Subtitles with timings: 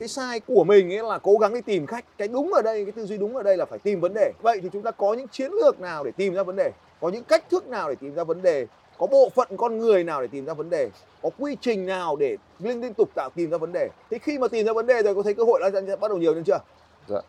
[0.00, 2.04] cái sai của mình ấy là cố gắng đi tìm khách.
[2.18, 4.32] Cái đúng ở đây cái tư duy đúng ở đây là phải tìm vấn đề.
[4.42, 6.70] Vậy thì chúng ta có những chiến lược nào để tìm ra vấn đề?
[7.00, 8.66] Có những cách thức nào để tìm ra vấn đề?
[8.98, 10.90] Có bộ phận con người nào để tìm ra vấn đề?
[11.22, 13.88] Có quy trình nào để liên liên tục tạo tìm ra vấn đề?
[14.10, 16.18] Thế khi mà tìm ra vấn đề rồi có thấy cơ hội đã bắt đầu
[16.18, 16.58] nhiều lên chưa?
[17.08, 17.20] Dạ.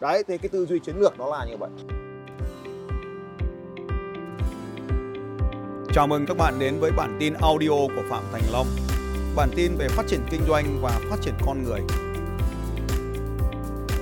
[0.00, 1.70] đấy thì cái tư duy chiến lược nó là như vậy.
[5.94, 8.66] Chào mừng các bạn đến với bản tin audio của Phạm Thành Long.
[9.36, 11.80] Bản tin về phát triển kinh doanh và phát triển con người.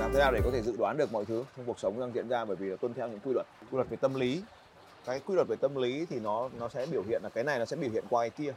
[0.09, 2.15] Làm thế nào để có thể dự đoán được mọi thứ trong cuộc sống đang
[2.15, 2.45] diễn ra?
[2.45, 4.43] Bởi vì là tuân theo những quy luật quy luật về tâm lý.
[5.05, 7.59] Cái quy luật về tâm lý thì nó nó sẽ biểu hiện là cái này
[7.59, 8.53] nó sẽ biểu hiện qua cái kia.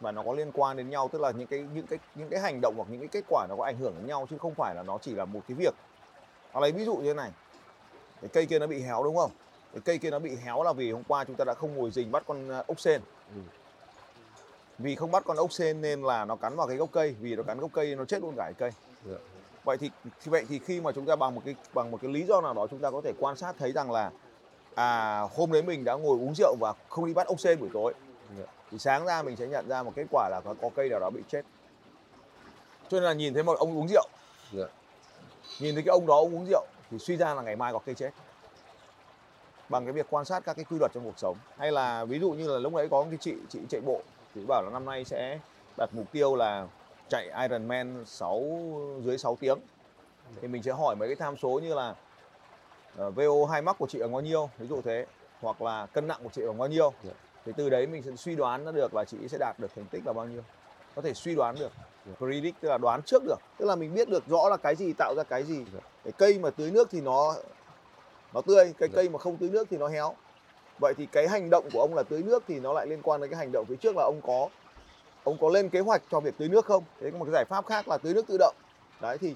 [0.00, 2.40] Và nó có liên quan đến nhau tức là những cái những cái những cái
[2.40, 4.54] hành động hoặc những cái kết quả nó có ảnh hưởng đến nhau chứ không
[4.54, 5.74] phải là nó chỉ là một cái việc.
[6.54, 7.30] Nó lấy ví dụ như thế này
[8.20, 9.30] cái cây kia nó bị héo đúng không?
[9.72, 11.90] Cái cây kia nó bị héo là vì hôm qua chúng ta đã không ngồi
[11.90, 13.00] rình bắt con ốc sên
[13.34, 13.40] Ừ.
[14.78, 17.36] vì không bắt con ốc sên nên là nó cắn vào cái gốc cây vì
[17.36, 18.70] nó cắn gốc cây nó chết luôn cả cái cây.
[19.06, 19.16] Dạ.
[19.64, 19.90] Vậy thì
[20.24, 22.54] vậy thì khi mà chúng ta bằng một cái bằng một cái lý do nào
[22.54, 24.10] đó chúng ta có thể quan sát thấy rằng là
[24.74, 27.68] à hôm đấy mình đã ngồi uống rượu và không đi bắt ốc sên buổi
[27.74, 27.94] tối
[28.38, 28.44] Dạ.
[28.70, 31.00] thì sáng ra mình sẽ nhận ra một kết quả là có, có cây nào
[31.00, 31.42] đó bị chết
[32.88, 34.06] cho nên là nhìn thấy một ông uống rượu
[34.52, 34.64] Dạ.
[35.60, 37.78] nhìn thấy cái ông đó ông uống rượu thì suy ra là ngày mai có
[37.78, 38.10] cây chết
[39.68, 42.18] bằng cái việc quan sát các cái quy luật trong cuộc sống hay là ví
[42.18, 44.00] dụ như là lúc đấy có cái chị chị chạy bộ
[44.34, 45.38] thì bảo là năm nay sẽ
[45.76, 46.66] đặt mục tiêu là
[47.12, 48.44] chạy Ironman 6
[49.04, 49.58] dưới 6 tiếng.
[50.40, 51.94] Thì mình sẽ hỏi mấy cái tham số như là
[52.96, 55.06] ờ, VO2 max của chị là bao nhiêu ví dụ thế
[55.40, 56.92] hoặc là cân nặng của chị là bao nhiêu.
[57.04, 57.12] Dạ.
[57.44, 59.84] thì từ đấy mình sẽ suy đoán ra được là chị sẽ đạt được thành
[59.90, 60.42] tích là bao nhiêu.
[60.94, 61.72] Có thể suy đoán được
[62.06, 62.12] Dạ.
[62.18, 63.38] predict tức là đoán trước được.
[63.58, 65.64] Tức là mình biết được rõ là cái gì tạo ra cái gì.
[65.74, 65.80] Dạ.
[66.04, 67.34] cái cây mà tưới nước thì nó
[68.34, 70.14] nó tươi cái cây mà không tưới nước thì nó héo.
[70.80, 73.20] Vậy thì cái hành động của ông là tưới nước thì nó lại liên quan
[73.20, 74.48] đến cái hành động phía trước là ông có
[75.24, 77.66] ông có lên kế hoạch cho việc tưới nước không thế một cái giải pháp
[77.66, 78.54] khác là tưới nước tự động
[79.00, 79.34] đấy thì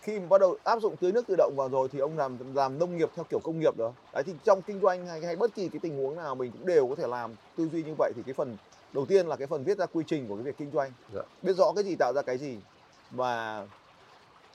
[0.00, 2.54] khi mà bắt đầu áp dụng tưới nước tự động vào rồi thì ông làm
[2.54, 5.36] làm nông nghiệp theo kiểu công nghiệp rồi đấy thì trong kinh doanh hay, hay
[5.36, 7.94] bất kỳ cái tình huống nào mình cũng đều có thể làm tư duy như
[7.98, 8.56] vậy thì cái phần
[8.92, 11.20] đầu tiên là cái phần viết ra quy trình của cái việc kinh doanh Dạ.
[11.42, 12.58] biết rõ cái gì tạo ra cái gì
[13.10, 13.66] và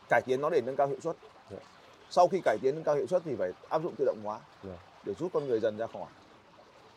[0.09, 1.15] cải tiến nó để nâng cao hiệu suất
[1.51, 1.57] Dạ.
[2.09, 4.39] sau khi cải tiến nâng cao hiệu suất thì phải áp dụng tự động hóa
[4.63, 4.73] Dạ.
[5.05, 6.05] để rút con người dần ra khỏi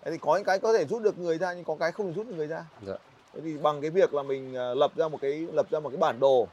[0.05, 2.13] Thế thì có những cái có thể rút được người ra nhưng có cái không
[2.13, 2.95] rút được người ra Dạ.
[3.35, 5.89] Thế thì bằng cái việc là mình ờ, lập ra một cái lập ra một
[5.89, 6.47] cái bản đồ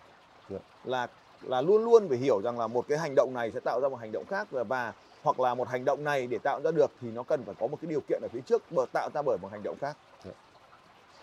[0.50, 0.57] Dạ.
[0.84, 1.07] là
[1.41, 3.90] là luôn luôn phải hiểu rằng là một cái hành động này sẽ tạo ra
[3.90, 6.91] một hành động khác và, hoặc là một hành động này để tạo ra được
[7.01, 9.22] thì nó cần phải có một cái điều kiện ở phía trước bởi tạo ra
[9.22, 9.97] bởi một hành động khác.
[10.25, 10.31] Dạ.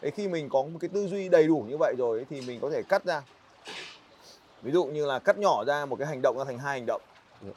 [0.01, 2.41] Thế khi mình có một cái tư duy đầy đủ như vậy rồi ấy, thì
[2.41, 3.23] mình có thể cắt ra.
[4.63, 6.87] Ví dụ như là cắt nhỏ ra một cái hành động ra thành hai hành
[6.87, 7.03] động.
[7.43, 7.53] Dạ.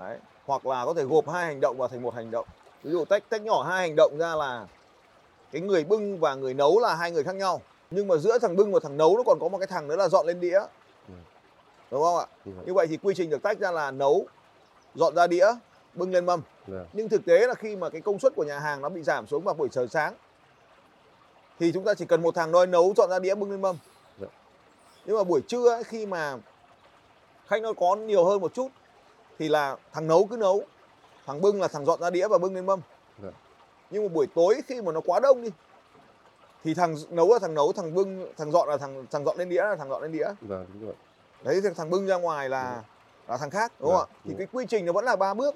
[0.00, 0.18] Đấy.
[0.46, 2.46] Hoặc là có thể gộp hai hành động vào thành một hành động.
[2.82, 4.66] Ví dụ tách tách nhỏ hai hành động ra là
[5.52, 7.62] cái người bưng và người nấu là hai người khác nhau.
[7.90, 9.96] Nhưng mà giữa thằng bưng và thằng nấu nó còn có một cái thằng nữa
[9.96, 10.58] là dọn lên đĩa.
[11.08, 11.14] Ừ.
[11.90, 12.26] Đúng không ạ?
[12.44, 12.64] Như vậy.
[12.66, 14.26] Như vậy thì quy trình được tách ra là nấu,
[14.94, 15.46] dọn ra đĩa,
[15.94, 16.42] bưng lên mâm.
[16.68, 16.84] Dạ.
[16.92, 19.26] Nhưng thực tế là khi mà cái công suất của nhà hàng nó bị giảm
[19.26, 20.14] xuống vào buổi giờ sáng
[21.60, 23.76] thì chúng ta chỉ cần một thằng thôi nấu dọn ra đĩa bưng lên mâm.
[24.20, 24.26] Dạ.
[25.04, 26.36] Nhưng mà buổi trưa ấy, khi mà
[27.46, 28.68] khách nó có nhiều hơn một chút
[29.38, 30.62] thì là thằng nấu cứ nấu,
[31.26, 32.80] thằng bưng là thằng dọn ra đĩa và bưng lên mâm.
[33.22, 33.30] Dạ.
[33.92, 35.50] Nhưng mà buổi tối khi mà nó quá đông đi
[36.64, 39.48] thì thằng nấu là thằng nấu, thằng bưng, thằng dọn là thằng thằng dọn lên
[39.48, 40.26] đĩa là thằng dọn lên đĩa.
[40.40, 40.94] Vâng, đúng rồi.
[41.42, 42.82] đấy thì thằng bưng ra ngoài là
[43.28, 44.22] là thằng khác đúng không Dạ, ạ?
[44.24, 45.54] Thì cái quy trình nó vẫn là ba bước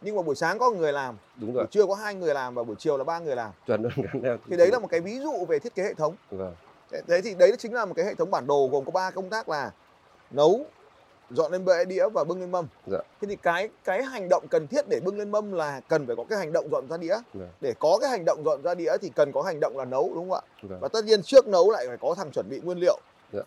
[0.00, 1.66] nhưng mà buổi sáng có người làm Đúng buổi rồi.
[1.70, 3.50] trưa có hai người làm và buổi chiều là ba người làm.
[3.66, 3.92] Chuẩn luôn
[4.50, 6.14] thì đấy là một cái ví dụ về thiết kế hệ thống.
[6.30, 6.54] Vâng.
[7.08, 9.30] Thế thì đấy chính là một cái hệ thống bản đồ gồm có ba công
[9.30, 9.70] tác là
[10.30, 10.66] nấu
[11.34, 12.98] dọn lên bệ đĩa và bưng lên mâm Dạ.
[13.20, 16.16] thế thì cái cái hành động cần thiết để bưng lên mâm là cần phải
[16.16, 17.48] có cái hành động dọn ra đĩa Vâng.
[17.60, 20.12] để có cái hành động dọn ra đĩa thì cần có hành động là nấu
[20.14, 20.78] đúng không ạ Vâng.
[20.80, 22.98] và tất nhiên trước nấu lại phải có thằng chuẩn bị nguyên liệu
[23.32, 23.40] Dạ.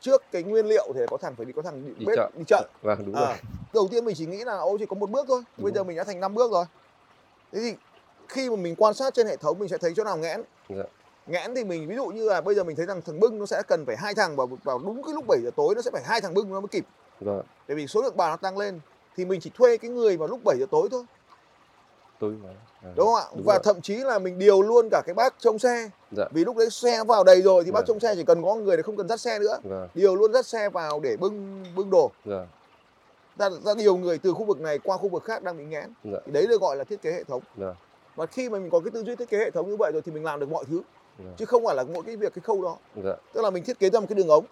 [0.00, 2.30] trước cái nguyên liệu thì có thằng phải đi có thằng đi, Đi bếp chợ.
[2.36, 3.36] đi chợ Vâng, đúng À, rồi.
[3.74, 5.78] đầu tiên mình chỉ nghĩ là ôi chỉ có một bước thôi bây Đúng giờ
[5.78, 5.84] rồi.
[5.84, 6.64] mình đã thành năm bước rồi
[7.52, 7.74] thế thì
[8.28, 10.82] khi mà mình quan sát trên hệ thống mình sẽ thấy chỗ nào nghẽn Dạ.
[11.26, 13.46] nghẽn thì mình ví dụ như là bây giờ mình thấy rằng thằng bưng nó
[13.46, 15.90] sẽ cần phải hai thằng vào vào đúng cái lúc 7 giờ tối nó sẽ
[15.90, 16.84] phải hai thằng bưng nó mới kịp
[17.20, 17.42] Vâng.
[17.68, 18.80] tại vì số lượng bàn nó tăng lên
[19.16, 21.04] thì mình chỉ thuê cái người vào lúc 7 giờ tối thôi
[22.18, 22.54] Tôi nói.
[22.82, 23.62] À, đúng không ạ Đúng và rồi.
[23.64, 26.24] thậm chí là mình điều luôn cả cái bác trông xe Dạ.
[26.30, 27.86] vì lúc đấy xe vào đầy rồi thì bác Vâng.
[27.86, 29.88] trông xe chỉ cần có người để không cần dắt xe nữa Vâng.
[29.94, 32.46] điều luôn dắt xe vào để bưng bưng đồ Vâng.
[33.38, 35.92] ra, ra điều người từ khu vực này qua khu vực khác đang bị nghẽn
[36.04, 36.18] Dạ.
[36.26, 37.74] thì đấy được gọi là thiết kế hệ thống Vâng.
[38.16, 40.02] và khi mà mình có cái tư duy thiết kế hệ thống như vậy rồi
[40.02, 40.82] thì mình làm được mọi thứ
[41.18, 41.34] Vâng.
[41.38, 43.12] chứ không phải là mỗi cái việc cái khâu đó Dạ.
[43.32, 44.44] tức là mình thiết kế ra một cái đường ống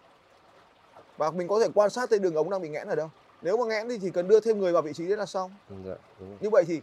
[1.19, 3.11] và mình có thể quan sát thấy đường ống đang bị nghẽn ở đâu.
[3.43, 5.51] Nếu mà nghẽn thì chỉ cần đưa thêm người vào vị trí đấy là xong.
[5.71, 5.77] Dạ.
[6.21, 6.39] Đúng rồi.
[6.41, 6.81] như vậy thì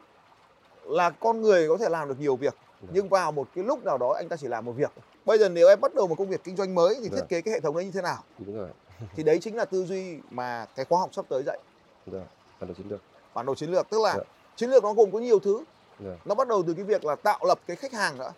[0.84, 2.92] là con người có thể làm được nhiều việc Vâng.
[2.94, 4.92] nhưng vào một cái lúc nào đó anh ta chỉ làm một việc
[5.26, 7.28] bây giờ nếu em bắt đầu một công việc kinh doanh mới thì thiết Vâng.
[7.28, 8.24] kế cái hệ thống đấy như thế nào?
[8.40, 8.70] Đúng rồi.
[9.16, 11.60] Thì đấy chính là tư duy mà cái khóa học sắp tới dạy.
[12.06, 12.22] Rồi
[12.60, 13.02] bản đồ chiến lược.
[13.34, 14.24] Bản đồ chiến lược tức là Dạ.
[14.56, 15.64] chiến lược nó gồm có nhiều thứ.
[16.00, 18.32] Rồi nó bắt đầu từ cái việc là tạo lập cái khách hàng đã.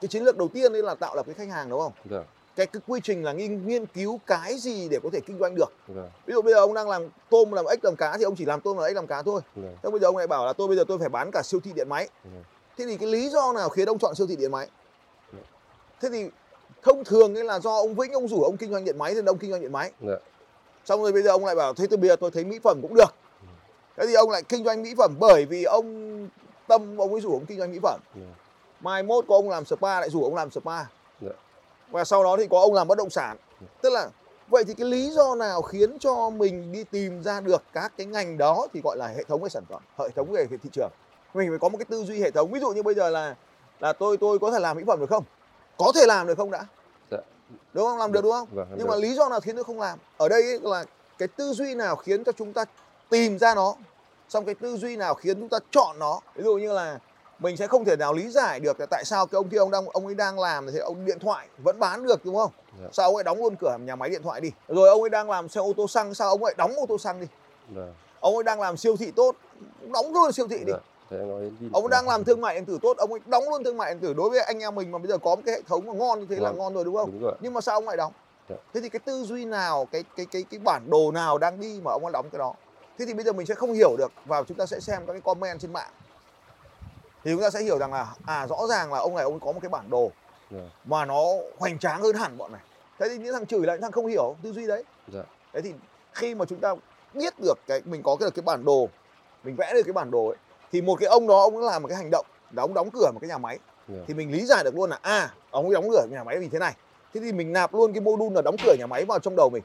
[0.00, 1.92] Cái chiến lược đầu tiên đấy là tạo lập cái khách hàng đúng không?
[2.04, 2.24] Rồi
[2.58, 5.54] cái, cái quy trình là nghiên, nghiên cứu cái gì để có thể kinh doanh
[5.54, 5.72] được?
[5.94, 8.36] Rồi ví dụ bây giờ ông đang làm tôm làm ếch làm cá thì ông
[8.36, 9.40] chỉ làm tôm làm ếch làm cá thôi.
[9.56, 11.42] Rồi thế bây giờ ông lại bảo là tôi bây giờ tôi phải bán cả
[11.44, 12.08] siêu thị điện máy.
[12.24, 12.44] Rồi
[12.76, 14.68] thế thì cái lý do nào khiến ông chọn siêu thị điện máy?
[15.32, 15.38] Dạ.
[16.00, 16.30] thế thì
[16.82, 19.24] thông thường ấy là do ông Vĩnh ông rủ ông kinh doanh điện máy nên
[19.24, 19.92] ông kinh doanh điện máy.
[20.00, 20.20] Rồi
[20.84, 22.78] xong rồi bây giờ ông lại bảo thế tôi bây giờ tôi thấy mỹ phẩm
[22.82, 23.14] cũng được.
[23.96, 26.28] Thế thì ông lại kinh doanh mỹ phẩm bởi vì ông
[26.66, 28.00] tâm ông ấy rủ ông kinh doanh mỹ phẩm.
[28.14, 28.26] Rồi
[28.80, 30.84] mai mốt có ông làm spa lại rủ ông làm spa.
[31.20, 31.30] Dạ.
[31.90, 33.36] Và sau đó thì có ông làm bất động sản.
[33.82, 34.08] Tức là
[34.48, 38.06] vậy thì cái lý do nào khiến cho mình đi tìm ra được các cái
[38.06, 40.90] ngành đó thì gọi là hệ thống về sản phẩm hệ thống về thị trường?
[41.34, 42.50] Mình phải có một cái tư duy hệ thống.
[42.52, 43.34] Ví dụ như bây giờ là
[43.80, 45.24] là tôi tôi có thể làm mỹ phẩm được không?
[45.76, 46.64] Có thể làm được không đã?
[47.10, 47.18] Dạ.
[47.72, 47.98] đúng không?
[47.98, 48.48] Làm được đúng không?
[48.52, 48.88] Vâng, nhưng được.
[48.88, 49.98] mà lý do nào khiến tôi không làm?
[50.16, 50.84] Ở đây ấy là
[51.18, 52.64] cái tư duy nào khiến cho chúng ta
[53.08, 53.74] tìm ra nó?
[54.28, 56.20] Xong cái tư duy nào khiến chúng ta chọn nó?
[56.34, 56.98] Ví dụ như là
[57.38, 59.70] mình sẽ không thể nào lý giải được là tại sao cái ông kia ông
[59.70, 62.50] đang ông ấy đang làm thì ông điện thoại vẫn bán được đúng không?
[62.82, 62.88] Dạ.
[62.92, 64.50] sao ông ấy đóng luôn cửa nhà máy điện thoại đi.
[64.68, 66.98] Rồi ông ấy đang làm xe ô tô xăng sao ông ấy đóng ô tô
[66.98, 67.26] xăng đi?
[67.74, 67.88] Rồi
[68.20, 69.36] ông ấy đang làm siêu thị tốt
[69.92, 70.72] đóng luôn siêu thị đến đi
[71.72, 73.94] ông ấy đang làm thương mại điện tử tốt ông ấy đóng luôn thương mại
[73.94, 74.14] điện tử.
[74.14, 76.20] Đối với anh em mình mà bây giờ có một cái hệ thống mà ngon
[76.20, 76.58] như thế là Vâng.
[76.58, 77.10] ngon rồi đúng không?
[77.12, 77.34] Đúng rồi.
[77.40, 78.12] Nhưng mà sao ông lại đóng?
[78.48, 78.56] Dạ.
[78.74, 81.80] thế thì cái tư duy nào cái cái cái cái bản đồ nào đang đi
[81.84, 82.54] mà ông ấy đóng cái đó?
[82.98, 85.12] Thế thì bây giờ mình sẽ không hiểu được và chúng ta sẽ xem các
[85.12, 85.90] cái comment trên mạng
[87.28, 89.52] thì chúng ta sẽ hiểu rằng là à rõ ràng là ông này ông có
[89.52, 90.10] một cái bản đồ
[90.50, 91.24] rồi mà nó
[91.58, 92.60] hoành tráng hơn hẳn bọn này.
[92.98, 94.84] Thế thì những thằng chửi là những thằng không hiểu tư duy đấy.
[95.12, 95.22] Dạ.
[95.52, 95.72] Thế thì
[96.14, 96.74] khi mà chúng ta
[97.14, 98.88] biết được cái mình có cái cái bản đồ
[99.44, 100.36] mình vẽ được cái bản đồ ấy
[100.72, 103.10] thì một cái ông đó ông làm một cái hành động là ông đóng cửa
[103.12, 103.58] một cái nhà máy.
[103.88, 106.38] Rồi thì mình lý giải được luôn là à ông ấy đóng cửa nhà máy
[106.38, 106.74] vì thế này.
[107.14, 109.36] Thế thì mình nạp luôn cái mô đun là đóng cửa nhà máy vào trong
[109.36, 109.62] đầu mình.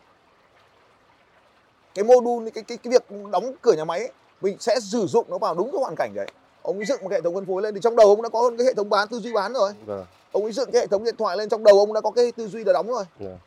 [1.95, 4.12] Cái mô đun cái cái cái việc đóng cửa nhà máy ấy,
[4.42, 6.27] mình sẽ sử dụng nó vào đúng cái hoàn cảnh đấy
[6.63, 8.30] ông ấy dựng một cái hệ thống phân phối lên thì trong đầu ông đã
[8.30, 9.71] có cái hệ thống bán tư duy bán rồi.
[9.86, 10.06] Vâng.
[10.31, 12.31] Ông ấy dựng cái hệ thống điện thoại lên trong đầu ông đã có cái
[12.31, 13.04] tư duy là đóng rồi.
[13.19, 13.38] Rồi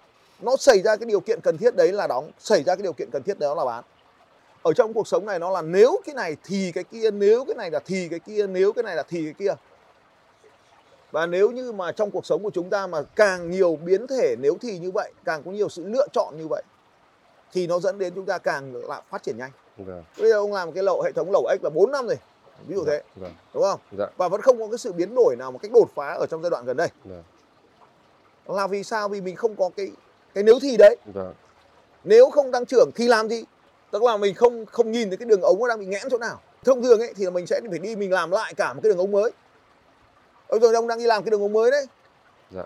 [0.40, 2.92] nó xảy ra cái điều kiện cần thiết đấy là đóng xảy ra cái điều
[2.92, 3.84] kiện cần thiết đó là bán.
[4.62, 7.54] Ở trong cuộc sống này nó là nếu cái này thì cái kia nếu cái
[7.54, 9.54] này là thì cái kia nếu cái này là thì cái kia.
[11.12, 14.36] Và nếu như mà trong cuộc sống của chúng ta mà càng nhiều biến thể
[14.38, 16.62] nếu thì như vậy càng có nhiều sự lựa chọn như vậy
[17.52, 19.50] thì nó dẫn đến chúng ta càng là phát triển nhanh.
[19.76, 22.16] Vâng bây giờ ông làm cái lậu hệ thống lẩu ếch là 4 năm rồi
[22.66, 23.02] ví dụ thế.
[23.16, 23.34] Vâng.
[23.54, 23.80] Đúng không?
[23.98, 24.06] Dạ.
[24.16, 26.42] Và vẫn không có cái sự biến đổi nào một cách đột phá ở trong
[26.42, 26.88] giai đoạn gần đây.
[27.04, 27.22] Vâng
[28.46, 29.08] là vì sao?
[29.08, 29.90] Vì mình không có cái
[30.34, 30.96] cái nếu thì đấy.
[31.14, 31.34] Vâng
[32.04, 33.44] nếu không tăng trưởng thì làm gì?
[33.90, 36.18] Tức là mình không không nhìn thấy cái đường ống nó đang bị nghẽn chỗ
[36.18, 36.40] nào.
[36.64, 38.90] Thông thường ấy thì là mình sẽ phải đi mình làm lại cả một cái
[38.90, 39.30] đường ống mới.
[40.48, 41.86] Ông rồi ông đang đi làm cái đường ống mới đấy.
[42.50, 42.64] Dạ.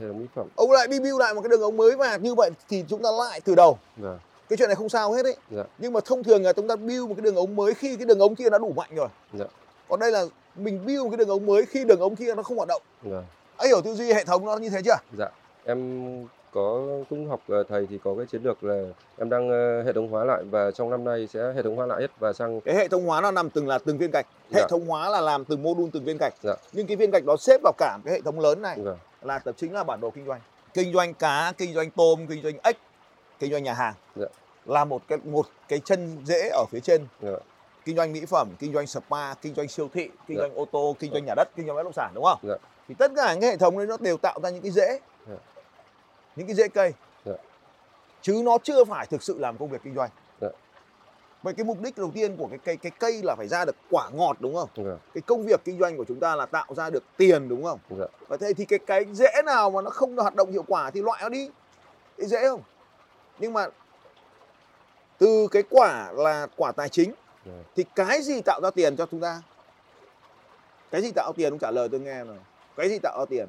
[0.00, 0.48] Mỹ phẩm.
[0.56, 3.02] Ông lại đi build lại một cái đường ống mới và như vậy thì chúng
[3.02, 3.78] ta lại từ đầu.
[3.96, 5.36] Vâng cái chuyện này không sao hết ấy.
[5.50, 5.62] Dạ.
[5.78, 8.06] Nhưng mà thông thường là chúng ta build một cái đường ống mới khi cái
[8.06, 9.08] đường ống kia đã đủ mạnh rồi.
[9.32, 9.44] Dạ.
[9.88, 10.24] Còn đây là
[10.56, 12.82] mình build một cái đường ống mới khi đường ống kia nó không hoạt động.
[13.02, 13.24] Vâng
[13.56, 14.96] ấy hiểu tư duy hệ thống nó như thế chưa?
[15.18, 15.28] Dạ.
[15.64, 18.82] Em có cũng học ờ, thầy thì có cái chiến lược là
[19.18, 21.86] em đang ờ, hệ thống hóa lại và trong năm nay sẽ hệ thống hóa
[21.86, 24.26] lại hết và sang cái hệ thống hóa nó nằm từng là từng viên gạch.
[24.52, 24.66] Hệ Dạ.
[24.68, 26.34] thống hóa là làm từng mô đun từng viên gạch.
[26.42, 26.54] Dạ.
[26.72, 29.38] nhưng cái viên gạch đó xếp vào cả cái hệ thống lớn này vâng là
[29.38, 30.40] tập chính là bản đồ kinh doanh.
[30.74, 32.76] Kinh doanh cá kinh doanh tôm kinh doanh ếch
[33.38, 34.26] kinh doanh nhà hàng Dạ.
[34.66, 37.06] là một cái một cái chân rễ ở phía trên.
[37.22, 37.30] Dạ.
[37.84, 40.42] Kinh doanh mỹ phẩm kinh doanh spa kinh doanh siêu thị kinh Dạ.
[40.42, 42.38] doanh ô tô kinh doanh nhà đất kinh doanh bất động sản đúng không?
[42.42, 42.54] Dạ.
[42.88, 45.00] thì tất cả những cái hệ thống đấy nó đều tạo ra những cái rễ
[45.28, 45.36] Dạ.
[46.36, 46.92] những cái rễ cây.
[47.24, 47.32] Dạ.
[48.22, 50.10] chứ nó chưa phải thực sự làm công việc kinh doanh.
[50.40, 50.48] Dạ.
[51.42, 53.76] vậy cái mục đích đầu tiên của cái cây cái cây là phải ra được
[53.90, 54.68] quả ngọt đúng không?
[54.76, 57.64] Vâng cái công việc kinh doanh của chúng ta là tạo ra được tiền đúng
[57.64, 57.78] không?
[57.98, 58.06] Dạ.
[58.28, 61.02] Và thế thì cái cái dễ nào mà nó không hoạt động hiệu quả thì
[61.02, 61.50] loại nó đi.
[62.18, 62.62] Cái dễ không
[63.38, 63.66] nhưng mà
[65.18, 67.12] từ cái quả là quả tài chính
[67.46, 67.52] dạ.
[67.76, 69.42] thì cái gì tạo ra tiền cho chúng ta?
[70.90, 71.52] Cái gì tạo tiền?
[71.52, 72.36] Ông trả lời tôi nghe nào.
[72.76, 73.46] Cái gì tạo ra tiền?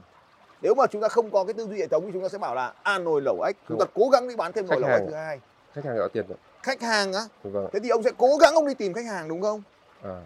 [0.62, 2.38] Nếu mà chúng ta không có cái tư duy hệ thống thì chúng ta sẽ
[2.38, 3.56] bảo là a nồi lẩu ếch.
[3.68, 5.40] Chúng ta cố gắng đi bán thêm nồi lẩu ếch thứ hai.
[5.74, 6.38] Khách hàng tạo tiền ạ.
[6.64, 7.22] Khách hàng á?
[7.44, 9.62] Vâng thế thì ông sẽ cố gắng ông đi tìm khách hàng đúng không?
[10.04, 10.22] À.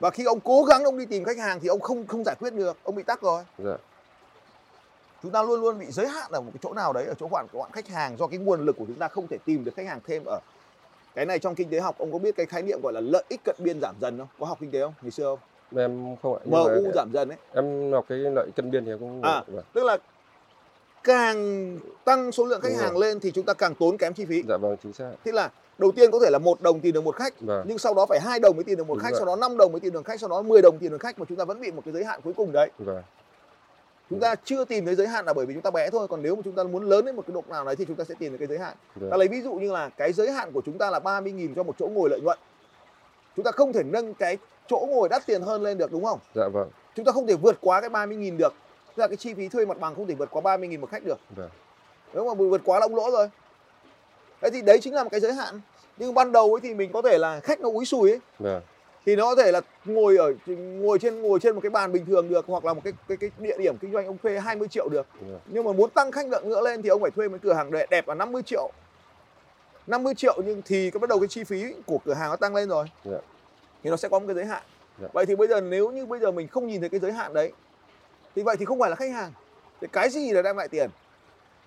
[0.00, 2.36] Và khi ông cố gắng ông đi tìm khách hàng thì ông không không giải
[2.40, 2.76] quyết được.
[2.82, 3.42] Ông bị tắc rồi.
[3.58, 3.76] Dạ
[5.24, 7.28] chúng ta luôn luôn bị giới hạn ở một cái chỗ nào đấy ở chỗ
[7.30, 9.72] quản quản khách hàng do cái nguồn lực của chúng ta không thể tìm được
[9.76, 10.38] khách hàng thêm ở
[11.14, 11.98] cái này trong kinh tế học.
[11.98, 14.28] Ông có biết cái khái niệm gọi là lợi ích cận biên giảm dần không?
[14.40, 14.94] Có học kinh tế không?
[15.02, 15.38] Ngày xưa không?
[15.80, 17.38] Em không ạ MU giảm dần ấy.
[17.52, 19.44] em học cái lợi cân biên thì cũng À.
[19.46, 19.96] vâng tức là
[21.04, 23.00] càng tăng số lượng khách Đúng hàng rồi.
[23.00, 24.42] lên thì chúng ta càng tốn kém chi phí.
[24.48, 25.10] Dạ vâng chính xác.
[25.24, 27.64] Thế là đầu tiên có thể là một đồng tìm được một khách Vâng.
[27.68, 29.18] nhưng sau đó phải hai đồng mới tìm được một Đúng khách rồi.
[29.18, 31.18] sau đó 5 đồng mới tìm được khách sau đó 10 đồng tìm được khách
[31.18, 32.70] mà chúng ta vẫn bị một cái giới hạn cuối cùng đấy.
[32.78, 33.02] Vâng
[34.10, 36.22] chúng ta chưa tìm thấy giới hạn là bởi vì chúng ta bé thôi còn
[36.22, 38.04] nếu mà chúng ta muốn lớn đến một cái độ nào đấy thì chúng ta
[38.04, 38.76] sẽ tìm được cái giới hạn.
[39.10, 41.62] Ta lấy ví dụ như là cái giới hạn của chúng ta là 30.000 cho
[41.62, 42.38] một chỗ ngồi lợi nhuận.
[43.36, 46.18] Chúng ta không thể nâng cái chỗ ngồi đắt tiền hơn lên được đúng không?
[46.34, 46.70] Dạ vâng.
[46.94, 48.54] Chúng ta không thể vượt quá cái 30.000 được.
[48.96, 51.04] Tức là cái chi phí thuê mặt bằng không thể vượt quá 30.000 một khách
[51.04, 51.18] được.
[51.36, 51.50] Vâng.
[52.14, 53.28] Nếu mà vượt quá là ông lỗ rồi.
[54.40, 55.60] Thế thì đấy chính là một cái giới hạn.
[55.96, 58.20] Nhưng ban đầu ấy thì mình có thể là khách nó úi sùi ấy.
[58.38, 58.62] Vâng
[59.06, 62.06] thì nó có thể là ngồi ở ngồi trên ngồi trên một cái bàn bình
[62.06, 64.68] thường được hoặc là một cái cái cái địa điểm kinh doanh ông thuê 20
[64.68, 65.06] triệu được.
[65.20, 67.52] Vâng nhưng mà muốn tăng khách lượng nữa lên thì ông phải thuê một cửa
[67.52, 68.70] hàng đẹp đẹp là 50 triệu.
[69.86, 72.54] 50 triệu nhưng thì cái bắt đầu cái chi phí của cửa hàng nó tăng
[72.54, 72.90] lên rồi.
[73.04, 73.18] Dạ.
[73.82, 74.62] thì nó sẽ có một cái giới hạn.
[75.00, 75.08] Dạ.
[75.12, 77.34] vậy thì bây giờ nếu như bây giờ mình không nhìn thấy cái giới hạn
[77.34, 77.52] đấy
[78.36, 79.32] thì vậy thì không phải là khách hàng.
[79.80, 80.90] Thì cái gì là đem lại tiền?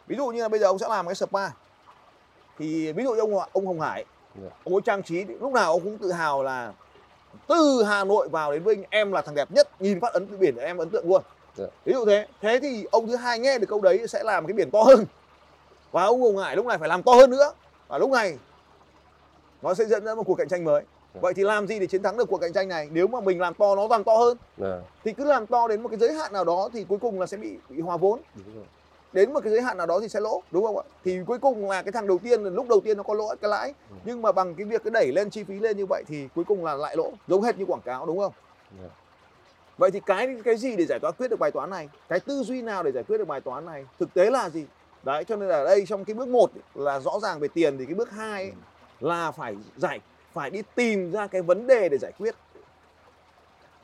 [0.08, 1.50] Ví dụ như là bây giờ ông sẽ làm cái spa.
[2.60, 4.06] Thì ví dụ như ông ông Hồng Hải
[4.42, 4.50] Dạ.
[4.64, 6.74] ông ấy trang trí lúc nào ông cũng tự hào là
[7.48, 10.58] từ Hà Nội vào đến Vinh em là thằng đẹp nhất nhìn phát ấn biển
[10.58, 11.22] em ấn tượng luôn.
[11.58, 11.66] Dạ.
[11.86, 14.54] ví dụ thế thế thì ông thứ hai nghe được câu đấy sẽ làm cái
[14.54, 15.06] biển to hơn.
[15.92, 17.54] Và ông Hồng Hải lúc này phải làm to hơn nữa.
[17.88, 18.38] Và lúc này
[19.62, 20.84] nó sẽ dẫn đến một cuộc cạnh tranh mới.
[21.14, 21.20] Dạ.
[21.22, 22.90] vậy thì làm gì để chiến thắng được cuộc cạnh tranh này?
[22.92, 24.38] Nếu mà mình làm to nó càng to hơn.
[24.58, 27.20] Vâng thì cứ làm to đến một cái giới hạn nào đó thì cuối cùng
[27.20, 28.20] là sẽ bị, bị hòa vốn.
[28.36, 28.66] Đúng rồi
[29.18, 30.84] đến một cái giới hạn nào đó thì sẽ lỗ đúng không ạ?
[31.06, 33.50] Thì cuối cùng là cái thằng đầu tiên lúc đầu tiên nó có lỗ cái
[33.50, 33.96] lãi Ừ.
[34.06, 36.44] nhưng mà bằng cái việc cái đẩy lên chi phí lên như vậy thì cuối
[36.48, 38.34] cùng là lại lỗ giống hết như quảng cáo đúng không?
[38.82, 38.90] Dạ.
[39.78, 41.90] vậy thì cái cái gì để giải toán quyết được bài toán này?
[42.10, 43.86] Cái tư duy nào để giải quyết được bài toán này?
[44.00, 44.66] Thực tế là gì?
[45.04, 47.78] Đấy cho nên là ở đây trong cái bước một là rõ ràng về tiền
[47.78, 48.52] thì cái bước hai ấy
[49.00, 50.00] là phải giải
[50.34, 52.36] phải đi tìm ra cái vấn đề để giải quyết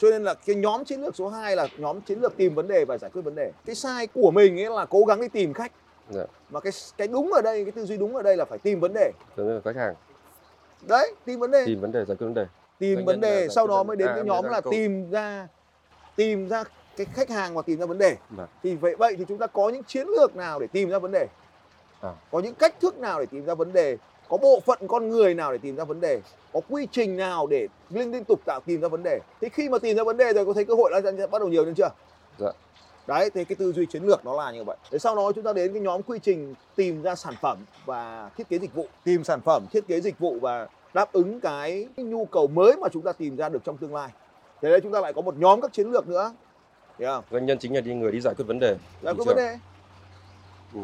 [0.04, 2.68] cho nên là cái nhóm chiến lược số 2 là nhóm chiến lược tìm vấn
[2.68, 3.52] đề và giải quyết vấn đề.
[3.66, 5.72] Cái sai của mình ấy là cố gắng đi tìm khách.
[6.10, 6.24] Dạ.
[6.50, 8.80] Mà cái cái đúng ở đây cái tư duy đúng ở đây là phải tìm
[8.80, 9.12] vấn đề.
[9.38, 9.96] Như là khách hàng.
[10.88, 11.64] Đấy tìm vấn đề.
[11.66, 12.46] Tìm vấn đề giải quyết vấn đề.
[12.80, 15.48] Tìm Doanh vấn đề sau đó mới đến À, cái nhóm là tìm ra
[16.16, 16.64] tìm ra
[16.98, 18.16] cái khách hàng và tìm ra vấn đề.
[18.30, 18.48] Vâng.
[18.64, 21.12] thì vậy vậy thì chúng ta có những chiến lược nào để tìm ra vấn
[21.12, 21.28] đề?
[22.02, 22.14] À.
[22.32, 23.98] có những cách thức nào để tìm ra vấn đề
[24.30, 26.22] có bộ phận con người nào để tìm ra vấn đề?
[26.54, 29.20] Có quy trình nào để liên liên tục tạo tìm ra vấn đề?
[29.42, 31.40] Thì khi mà tìm ra vấn đề rồi có thấy cơ hội nó sẽ bắt
[31.40, 31.90] đầu nhiều lên chưa?
[32.40, 32.52] Dạ.
[33.08, 34.78] đấy thì cái tư duy chiến lược nó là như vậy.
[34.92, 38.30] Thế sau đó chúng ta đến cái nhóm quy trình tìm ra sản phẩm và
[38.38, 38.88] thiết kế dịch vụ.
[39.04, 42.88] Tìm sản phẩm thiết kế dịch vụ và đáp ứng cái nhu cầu mới mà
[42.94, 44.10] chúng ta tìm ra được trong tương lai.
[44.62, 46.34] Thế đây chúng ta lại có một nhóm các chiến lược nữa.
[47.00, 47.24] Hiểu không?
[47.32, 48.76] Doanh nhân chính là đi người đi giải quyết vấn đề.
[49.02, 49.58] Giải quyết vấn đề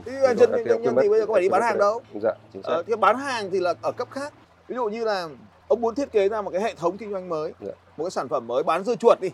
[0.05, 0.93] Thế doanh rồi, nhân- thì mất.
[1.09, 2.01] bây giờ có phải đi bán hàng đâu.
[2.21, 2.69] dạ chính xác.
[2.69, 4.33] Ờ, cái bán hàng thì là ở cấp khác.
[4.67, 5.27] Ví dụ như là
[5.67, 7.71] ông muốn thiết kế ra một cái hệ thống kinh doanh mới Dạ.
[7.97, 9.29] một cái sản phẩm mới bán dưa chuột đi.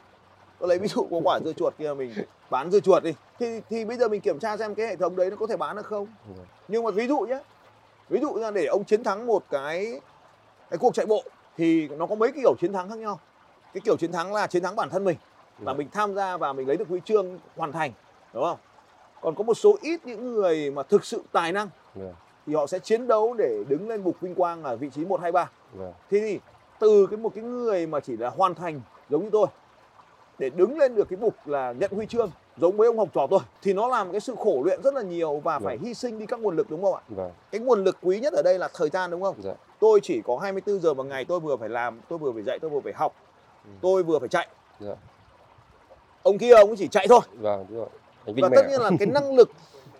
[0.60, 2.14] Tôi lấy ví dụ có quả dưa chuột kia mình
[2.50, 3.14] bán dưa chuột đi.
[3.40, 5.58] Thì thì bây giờ mình kiểm tra xem cái hệ thống đấy nó có thể
[5.58, 6.08] bán được không?
[6.38, 6.44] Dạ.
[6.68, 7.40] nhưng mà ví dụ nhé
[8.10, 10.02] ví dụ như để ông chiến thắng một cái
[10.70, 11.24] cái cuộc chạy bộ
[11.58, 13.20] thì nó có mấy cái kiểu chiến thắng khác nhau.
[13.74, 15.18] Cái kiểu chiến thắng là chiến thắng bản thân mình.
[15.60, 15.78] Là Dạ.
[15.78, 17.92] mình tham gia và mình lấy được huy chương hoàn thành
[18.34, 18.58] đúng không
[19.26, 22.12] còn có một số ít những người mà thực sự tài năng Dạ.
[22.48, 25.22] thì họ sẽ chiến đấu để đứng lên bục vinh quang ở vị trí 1
[25.22, 25.50] 2 3.
[25.80, 25.86] Dạ.
[26.12, 26.40] Thế thì
[26.80, 29.48] từ cái một cái người mà chỉ là hoàn thành giống như tôi
[30.40, 33.28] để đứng lên được cái bục là nhận huy chương giống với ông học trò
[33.30, 36.20] tôi thì nó làm cái sự khổ luyện rất là nhiều và phải hy sinh
[36.20, 37.02] đi các nguồn lực đúng không ạ?
[37.10, 37.32] Vâng.
[37.52, 39.36] Cái nguồn lực quý nhất ở đây là thời gian đúng không?
[39.44, 39.54] Dạ.
[39.80, 42.60] Tôi chỉ có 24 giờ một ngày tôi vừa phải làm, tôi vừa phải dạy,
[42.60, 43.16] tôi vừa phải học,
[43.66, 43.72] Ừ.
[43.82, 44.48] tôi vừa phải chạy.
[44.80, 44.96] Dạ.
[46.24, 47.88] Ông kia ông chỉ chạy thôi Vâng, đúng rồi.
[48.26, 49.52] Và tất nhiên là cái năng lực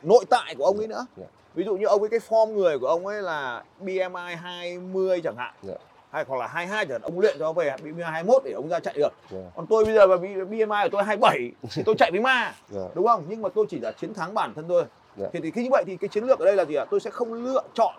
[0.04, 1.06] nội tại của ông ấy nữa.
[1.18, 1.26] Dạ.
[1.56, 5.36] ví dụ như ông ấy cái form người của ông ấy là BMI 20 chẳng
[5.38, 5.54] hạn.
[5.64, 5.74] Dạ.
[6.12, 8.80] hay hoặc là 22 chẳng hạn ông luyện cho về BMI 21 để ông ra
[8.80, 9.14] chạy được.
[9.32, 9.40] Dạ.
[9.56, 12.54] còn tôi bây giờ mà BMI của tôi 27 thì tôi chạy với ma
[12.96, 13.26] đúng không?
[13.28, 14.84] Nhưng mà tôi chỉ là chiến thắng bản thân tôi
[15.18, 15.28] Dạ.
[15.34, 16.86] thì, thì khi như vậy thì cái chiến lược ở đây là gì ạ?
[16.92, 17.94] Tôi sẽ không lựa chọn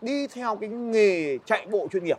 [0.00, 2.18] đi theo cái nghề chạy bộ chuyên nghiệp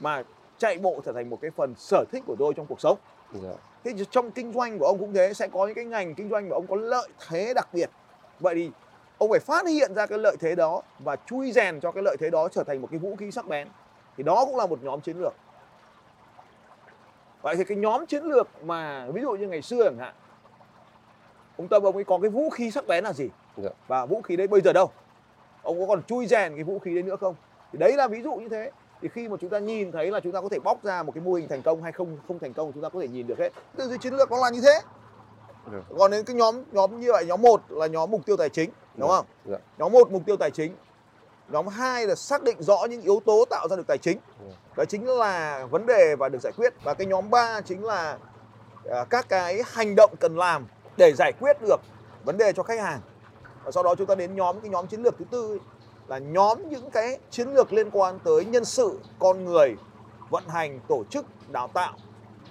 [0.00, 0.22] mà
[0.58, 2.98] chạy bộ trở thành một cái phần sở thích của tôi trong cuộc sống
[3.32, 3.52] Dạ.
[3.84, 6.28] Thế thì trong kinh doanh của ông cũng thế sẽ có những cái ngành kinh
[6.28, 7.90] doanh mà ông có lợi thế đặc biệt.
[8.40, 8.70] Vậy thì
[9.18, 12.16] ông phải phát hiện ra cái lợi thế đó và chui rèn cho cái lợi
[12.20, 13.68] thế đó trở thành một cái vũ khí sắc bén.
[14.16, 15.34] Thì đó cũng là một nhóm chiến lược.
[17.42, 20.14] Vậy thì cái nhóm chiến lược mà ví dụ như ngày xưa chẳng hạn
[21.58, 23.28] ông Tâm ông ấy có cái vũ khí sắc bén là gì?
[23.56, 23.70] Dạ.
[23.88, 24.90] Và vũ khí đấy bây giờ đâu?
[25.62, 27.34] Ông có còn chui rèn cái vũ khí đấy nữa không?
[27.72, 28.70] Thì đấy là ví dụ như thế
[29.02, 31.12] thì khi mà chúng ta nhìn thấy là chúng ta có thể bóc ra một
[31.14, 33.26] cái mô hình thành công hay không không thành công chúng ta có thể nhìn
[33.26, 34.80] được hết tư duy chiến lược nó là như thế
[35.70, 35.82] Được.
[35.98, 38.70] còn đến cái nhóm nhóm như vậy nhóm 1 là nhóm mục tiêu tài chính
[38.94, 39.16] đúng Dạ.
[39.16, 39.56] không Dạ.
[39.78, 40.74] nhóm 1 mục tiêu tài chính
[41.48, 44.18] nhóm 2 là xác định rõ những yếu tố tạo ra được tài chính
[44.48, 44.54] Dạ.
[44.76, 48.18] đó chính là vấn đề và được giải quyết và cái nhóm 3 chính là
[48.90, 50.66] à, các cái hành động cần làm
[50.96, 51.80] để giải quyết được
[52.24, 53.00] vấn đề cho khách hàng
[53.64, 55.58] và sau đó chúng ta đến nhóm cái nhóm chiến lược thứ tư ấy,
[56.08, 59.76] là nhóm những cái chiến lược liên quan tới nhân sự con người
[60.30, 61.92] vận hành tổ chức đào tạo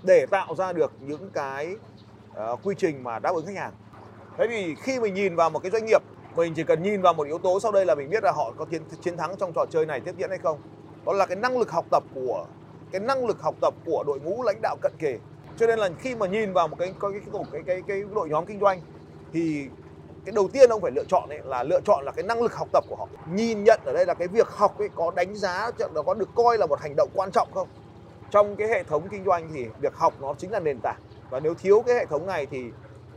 [0.04, 1.76] để tạo ra được những cái
[2.32, 3.74] uh, quy trình mà đáp ứng khách hàng.
[4.38, 6.02] Thế thì khi mình nhìn vào một cái doanh nghiệp
[6.36, 8.54] mình chỉ cần nhìn vào một yếu tố sau đây là mình biết là họ
[8.58, 10.60] có chiến, chiến thắng trong trò chơi này tiếp diễn hay không.
[11.06, 12.46] Đó là cái năng lực học tập của
[12.92, 15.20] cái năng lực học tập của đội ngũ lãnh đạo cận kề.
[15.58, 18.04] Cho nên là khi mà nhìn vào một cái cái cái cái, cái, cái, cái
[18.16, 18.82] đội nhóm kinh doanh
[19.34, 19.68] thì
[20.26, 22.54] cái đầu tiên ông phải lựa chọn ấy là lựa chọn là cái năng lực
[22.56, 23.08] học tập của họ.
[23.34, 26.30] Nhìn nhận ở đây là cái việc học ấy có đánh giá nó có được
[26.36, 27.68] coi là một hành động quan trọng không?
[28.32, 31.00] Trong cái hệ thống kinh doanh thì việc học nó chính là nền tảng.
[31.30, 32.64] Và nếu thiếu cái hệ thống này thì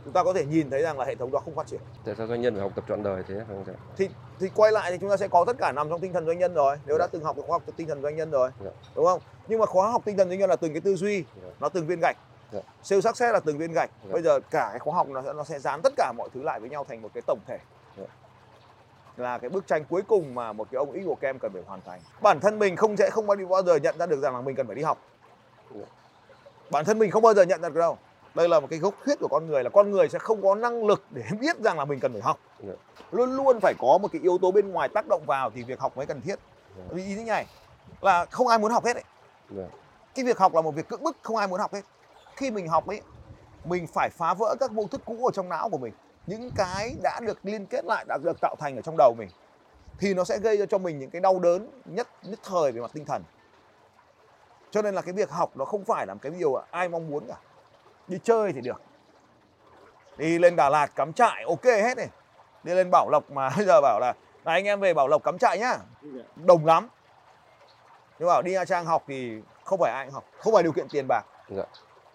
[0.03, 1.79] chúng ta có thể nhìn thấy rằng là hệ thống đó không phát triển.
[2.05, 3.35] Tại sao doanh nhân phải học tập trọn đời thế?
[3.35, 4.09] Phải không thì
[4.39, 6.39] thì quay lại thì chúng ta sẽ có tất cả nằm trong tinh thần doanh
[6.39, 6.77] nhân rồi.
[6.85, 8.71] Nếu đã từng học được khóa học tinh thần doanh nhân rồi Dạ.
[8.95, 9.19] đúng không?
[9.47, 11.49] Nhưng mà khóa học tinh thần doanh nhân là từng cái tư duy Dạ.
[11.59, 12.17] nó từng viên gạch
[12.51, 12.59] Dạ.
[12.83, 14.09] sale success là từng viên gạch Dạ.
[14.13, 16.43] bây giờ cả cái khóa học nó sẽ nó sẽ dán tất cả mọi thứ
[16.43, 17.57] lại với nhau thành một cái tổng thể
[17.97, 18.03] Dạ.
[19.17, 21.81] là cái bức tranh cuối cùng mà một cái ông Eagle Cam cần phải hoàn
[21.81, 24.55] thành bản thân mình không sẽ không bao giờ nhận ra được rằng là mình
[24.55, 24.97] cần phải đi học
[25.75, 25.85] Dạ.
[26.71, 27.97] bản thân mình không bao giờ nhận ra được đâu
[28.35, 30.55] đây là một cái gốc thuyết của con người là con người sẽ không có
[30.55, 32.73] năng lực để biết rằng là mình cần phải học Dạ.
[33.11, 35.79] luôn luôn phải có một cái yếu tố bên ngoài tác động vào thì việc
[35.79, 36.35] học mới cần thiết
[36.77, 36.83] Dạ.
[36.89, 37.45] vì ý thế này
[38.01, 39.03] là không ai muốn học hết ấy.
[39.49, 39.63] Dạ.
[40.15, 41.81] cái việc học là một việc cưỡng bức không ai muốn học hết
[42.35, 43.01] khi mình học ấy,
[43.63, 45.93] mình phải phá vỡ các mô thức cũ ở trong não của mình.
[46.27, 49.29] Những cái đã được liên kết lại, đã được tạo thành ở trong đầu mình,
[49.99, 52.81] thì nó sẽ gây ra cho mình những cái đau đớn nhất nhất thời về
[52.81, 53.23] mặt tinh thần.
[54.71, 57.09] Cho nên là cái việc học nó không phải là một cái điều ai mong
[57.09, 57.35] muốn cả.
[58.07, 58.81] Đi chơi thì được.
[60.17, 62.09] Đi lên Đà Lạt cắm trại, ok hết này.
[62.63, 64.13] Đi lên Bảo Lộc mà bây giờ bảo là,
[64.45, 65.77] này, anh em về Bảo Lộc cắm trại nhá.
[66.35, 66.89] Đồng lắm.
[68.19, 70.71] Nhưng bảo đi Nha Trang học thì không phải ai cũng học, không phải điều
[70.71, 71.25] kiện tiền bạc.
[71.49, 71.63] Dạ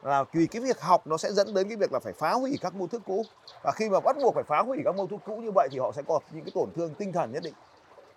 [0.02, 2.58] là vì cái việc học nó sẽ dẫn đến cái việc là phải phá hủy
[2.60, 3.22] các mô thức cũ.
[3.62, 5.78] Và khi mà bắt buộc phải phá hủy các mô thức cũ như vậy thì
[5.78, 7.54] họ sẽ có những cái tổn thương tinh thần nhất định.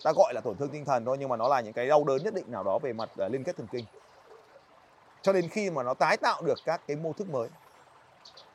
[0.03, 2.03] Ta gọi là tổn thương tinh thần thôi nhưng mà nó là những cái đau
[2.03, 3.85] đớn nhất định nào đó về mặt uh, liên kết thần kinh.
[5.21, 7.49] Cho đến khi mà nó tái tạo được các cái mô thức mới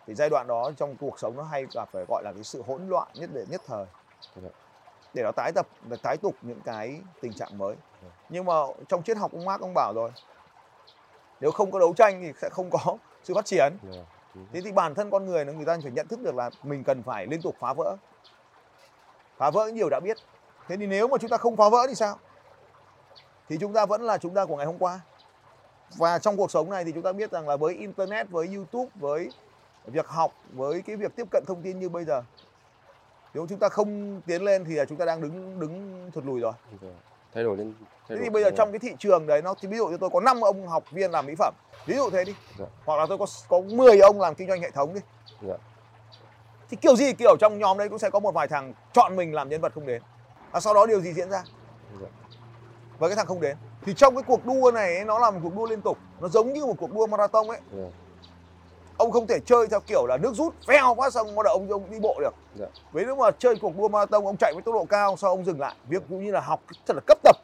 [0.07, 2.63] thì giai đoạn đó trong cuộc sống nó hay gặp phải gọi là cái sự
[2.67, 3.87] hỗn loạn nhất để nhất thời.
[5.15, 5.67] Để nó tái tập
[6.03, 7.77] tái tục những cái tình trạng mới.
[8.29, 8.55] Nhưng mà
[8.89, 10.11] trong triết học ông Marx ông bảo rồi
[11.41, 13.77] nếu không có đấu tranh thì sẽ không có sự phát triển.
[13.93, 14.01] Dạ.
[14.53, 16.85] thế thì bản thân con người nó người ta phải nhận thức được là mình
[16.85, 17.97] cần phải liên tục phá vỡ.
[19.37, 20.17] Phá vỡ những điều đã biết.
[20.69, 22.19] Thế thì nếu mà chúng ta không phá vỡ thì sao?
[23.49, 25.01] Thì chúng ta vẫn là chúng ta của ngày hôm qua.
[25.97, 28.91] Và trong cuộc sống này thì chúng ta biết rằng là với internet với youtube
[28.95, 29.31] với
[29.85, 32.23] việc học với cái việc tiếp cận thông tin như bây giờ
[33.35, 36.41] nếu chúng ta không tiến lên thì là chúng ta đang đứng đứng thụt lùi
[36.41, 36.53] rồi.
[36.83, 36.89] Dạ.
[37.35, 38.25] Thay đổi lên thay thế đổi.
[38.25, 40.21] thì bây giờ trong cái thị trường đấy nó thì ví dụ như tôi có
[40.21, 41.55] 5 ông học viên làm mỹ phẩm
[41.87, 42.65] ví dụ thế đi Dạ.
[42.85, 45.01] hoặc là tôi có có 10 ông làm kinh doanh hệ thống đi
[45.43, 45.55] Dạ.
[46.71, 49.35] thì kiểu gì kiểu trong nhóm đấy cũng sẽ có một vài thằng chọn mình
[49.35, 50.03] làm nhân vật không đến
[50.51, 51.43] và sau đó điều gì diễn ra
[52.01, 52.07] Dạ.
[52.99, 55.55] với cái thằng không đến thì trong cái cuộc đua này nó là một cuộc
[55.57, 57.85] đua liên tục nó giống như một cuộc đua marathon ấy Dạ.
[58.99, 61.71] Ông không thể chơi theo kiểu là nước rút phèo quá xong bắt đầu ông
[61.71, 62.67] ông đi bộ được Dạ.
[62.93, 65.45] với nếu mà chơi cuộc đua marathon ông chạy với tốc độ cao sau ông
[65.45, 67.37] dừng lại việc cũng như là học thật là cấp tập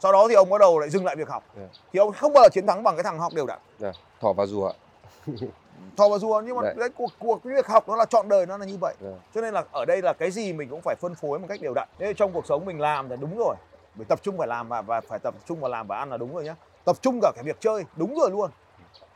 [0.00, 1.62] sau đó thì ông bắt đầu lại dừng lại việc học Dạ.
[1.92, 3.92] thì ông không bao giờ chiến thắng bằng cái thằng học đều đặn Dạ.
[4.20, 4.72] thỏ và rùa
[5.96, 6.74] thò vào rùa nhưng mà Đấy.
[6.78, 9.10] cái cuộc cuộc cái việc học nó là chọn đời nó là như vậy Dạ.
[9.34, 11.60] cho nên là ở đây là cái gì mình cũng phải phân phối một cách
[11.60, 13.56] đều đặn nên trong cuộc sống mình làm là đúng rồi
[13.96, 16.16] phải tập trung phải làm và, và phải tập trung vào làm và ăn là
[16.16, 18.50] đúng rồi nhá tập trung cả cái việc chơi đúng rồi luôn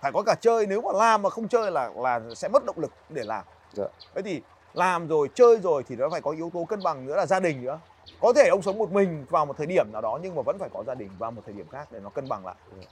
[0.01, 2.79] phải có cả chơi nếu mà làm mà không chơi là là sẽ mất động
[2.79, 3.45] lực để làm.
[3.73, 3.85] Dạ.
[4.15, 4.43] thế thì
[4.75, 7.41] làm rồi chơi rồi thì nó phải có yếu tố cân bằng nữa là gia
[7.41, 7.81] đình nữa.
[8.21, 10.59] Có thể ông sống một mình vào một thời điểm nào đó nhưng mà vẫn
[10.59, 12.55] phải có gia đình vào một thời điểm khác để nó cân bằng lại.
[12.77, 12.85] Dạ.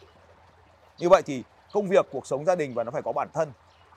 [0.98, 3.52] như vậy thì công việc cuộc sống gia đình và nó phải có bản thân.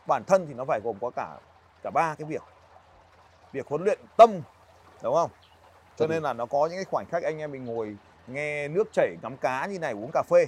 [0.08, 1.38] Bản thân thì nó phải gồm có cả
[1.84, 2.42] cả ba cái việc.
[3.52, 4.42] Việc huấn luyện tâm
[5.04, 5.32] đúng không?
[5.98, 6.10] Cho Tâm.
[6.10, 7.98] nên là nó có những cái khoảnh khắc anh em mình ngồi
[8.28, 10.48] nghe nước chảy ngắm cá như này uống cà phê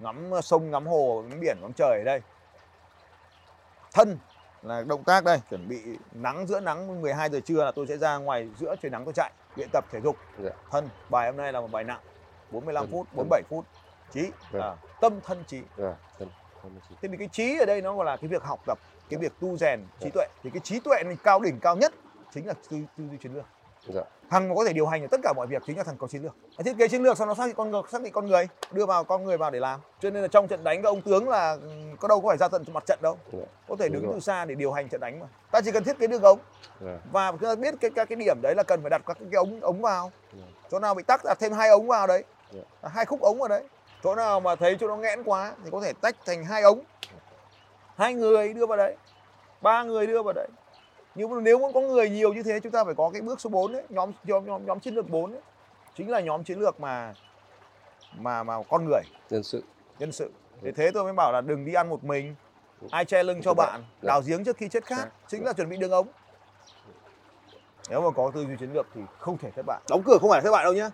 [0.00, 2.20] ngắm sông ngắm hồ ngắm biển ngắm trời ở đây
[3.92, 4.18] thân
[4.62, 5.82] là động tác đây chuẩn bị
[6.12, 9.14] nắng giữa nắng 12 giờ trưa là tôi sẽ ra ngoài giữa trời nắng tôi
[9.14, 10.50] chạy luyện tập thể dục Dạ.
[10.70, 12.00] thân bài hôm nay là một bài nặng
[12.50, 13.16] 45 Thân, phút thân.
[13.16, 13.64] 47 phút
[14.12, 14.62] trí Vâng.
[14.62, 15.94] à, tâm thân trí Dạ.
[16.18, 16.28] Thân.
[16.62, 18.78] Thân thế thì cái trí ở đây nó gọi là cái việc học tập
[19.10, 20.10] cái việc tu rèn trí Dạ.
[20.14, 21.92] tuệ thì cái trí tuệ này cao đỉnh cao nhất
[22.34, 23.44] chính là tư tư duy chiến lược
[23.88, 24.02] Dạ.
[24.30, 26.22] thằng có thể điều hành được tất cả mọi việc chính là thằng có chiến
[26.22, 26.34] lược.
[26.58, 28.48] Nó thiết kế chiến lược sau nó xác định con người xác định con người
[28.70, 29.80] đưa vào con người vào để làm.
[30.00, 32.38] Cho nên là trong trận đánh các ông tướng là ừ, có đâu có phải
[32.38, 33.18] ra tận mặt trận đâu.
[33.32, 33.38] Dạ.
[33.68, 35.26] có thể đứng từ xa để điều hành trận đánh mà.
[35.50, 36.38] Ta chỉ cần thiết kế đường ống
[36.80, 36.98] Dạ.
[37.12, 39.36] và chúng ta biết cái các cái điểm đấy là cần phải đặt các cái
[39.38, 40.12] ống ống vào.
[40.32, 40.44] Dạ.
[40.70, 42.24] chỗ nào bị tắc đặt thêm hai ống vào đấy.
[42.52, 42.88] Dạ.
[42.88, 43.62] hai khúc ống vào đấy.
[44.04, 46.80] Chỗ nào mà thấy chỗ nó nghẽn quá thì có thể tách thành hai ống.
[47.96, 48.96] Hai người đưa vào đấy.
[49.60, 50.48] Ba người đưa vào đấy
[51.14, 53.40] nhưng mà nếu muốn có người nhiều như thế chúng ta phải có cái bước
[53.40, 55.40] số 4 đấy nhóm nhóm nhóm, nhóm chiến lược 4 ấy.
[55.96, 57.14] chính là nhóm chiến lược mà
[58.18, 59.00] mà mà con người.
[59.30, 59.62] Nhân sự.
[59.98, 60.30] Nhân sự.
[60.62, 62.34] Thế thế tôi mới bảo là đừng đi ăn một mình
[62.90, 63.64] ai che lưng cho Dạ.
[63.66, 64.06] bạn Dạ.
[64.08, 64.96] đào giếng trước khi chết Dạ.
[64.96, 66.06] khát chính là chuẩn bị đường ống.
[67.90, 69.80] Nếu mà có tư duy chiến lược thì không thể thất bại.
[69.90, 70.90] Đóng cửa không phải là thất bại đâu nhá.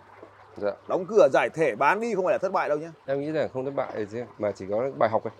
[0.57, 0.71] Dạ.
[0.87, 2.91] Đóng cửa giải thể bán đi không phải là thất bại đâu nhá.
[3.05, 5.33] Em nghĩ rằng không thất bại gì mà chỉ có bài học thôi.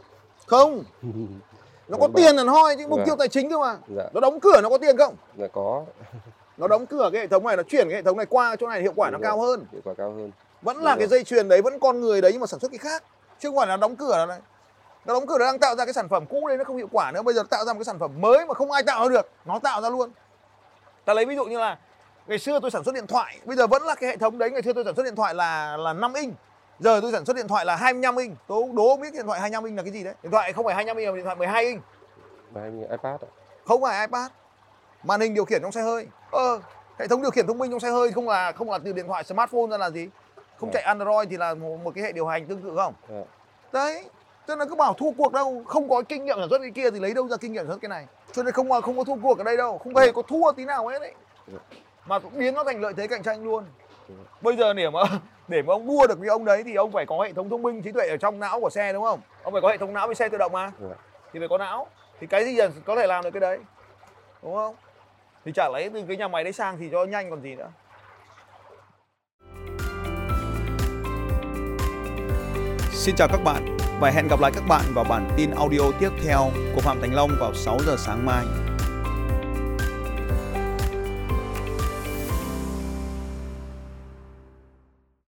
[0.48, 0.84] Không
[1.88, 3.06] nó có tiền hẳn hoi chứ mục Vâng.
[3.06, 3.78] tiêu tài chính cơ mà.
[3.96, 4.04] Dạ.
[4.14, 5.16] Nó đóng cửa nó có tiền không?
[5.36, 5.84] Là có.
[6.58, 8.68] Nó đóng cửa cái hệ thống này nó chuyển cái hệ thống này qua chỗ
[8.68, 9.48] này hiệu quả nó Đúng cao rồi.
[9.48, 9.66] hơn.
[9.72, 10.32] Hiệu quả cao hơn.
[10.62, 11.00] Vẫn Đúng là rồi.
[11.00, 13.04] cái dây chuyền đấy vẫn con người đấy nhưng mà sản xuất cái khác.
[13.40, 14.40] Chứ không phải là đóng cửa này
[15.06, 16.88] nó đóng cửa nó đang tạo ra cái sản phẩm cũ đấy nó không hiệu
[16.92, 17.22] quả nữa.
[17.22, 19.10] Bây giờ nó tạo ra một cái sản phẩm mới mà không ai tạo ra
[19.16, 20.10] được nó tạo ra luôn.
[21.06, 21.78] Ta lấy ví dụ như là
[22.28, 23.40] ngày xưa tôi sản xuất điện thoại.
[23.46, 25.34] Bây giờ vẫn là cái hệ thống đấy ngày xưa tôi sản xuất điện thoại
[25.36, 26.34] là là 5 inch
[26.80, 28.38] giờ tôi sản xuất điện thoại là 25 inch.
[28.48, 30.14] Tôi đố ông biết điện thoại 25 inch là cái gì đấy.
[30.24, 31.82] Điện thoại không phải 25 inch mà điện thoại 12 inch.
[32.52, 33.28] Và em nghĩ iPad ạ.
[33.66, 34.32] không phải iPad.
[35.04, 36.08] Màn hình điều khiển trong xe hơi.
[36.32, 36.60] Ờ
[37.00, 39.08] hệ thống điều khiển thông minh trong xe hơi không là không là từ điện
[39.08, 40.10] thoại smartphone ra là gì?
[40.60, 40.74] Không Dạ.
[40.74, 42.94] chạy Android thì là một, một cái hệ điều hành tương tự không?
[43.10, 43.22] Dạ.
[43.72, 44.06] đấy
[44.48, 45.64] cho nên cứ bảo thua cuộc đâu.
[45.68, 47.72] Không có kinh nghiệm sản xuất cái kia thì lấy đâu ra kinh nghiệm sản
[47.72, 48.06] xuất cái này?
[48.32, 49.78] Cho nên không không có thua cuộc ở đây đâu.
[49.78, 50.12] Không hề Dạ.
[50.16, 51.14] có thua tí nào hết đấy.
[52.06, 53.64] Mà cũng biến nó thành lợi thế cạnh tranh luôn.
[54.42, 55.00] Bây giờ để mà
[55.48, 57.62] để mà ông đua được với ông đấy thì ông phải có hệ thống thông
[57.62, 59.20] minh trí tuệ ở trong não của xe đúng không?
[59.44, 60.72] Ông phải có hệ thống não với xe tự động mà.
[60.82, 60.96] Dạ.
[61.34, 61.88] thì phải có não.
[62.20, 63.60] Thì cái gì là có thể làm được cái đấy
[64.44, 64.76] đúng không?
[65.46, 67.70] Thì chả lấy từ cái nhà máy đấy sang thì cho nhanh còn gì nữa.
[72.92, 73.78] Xin chào các bạn.
[74.00, 76.40] Và hẹn gặp lại các bạn vào bản tin audio tiếp theo
[76.76, 78.67] của Phạm Thành Long vào 6 giờ sáng mai.